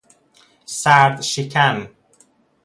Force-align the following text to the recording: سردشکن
سردشکن 0.65 1.89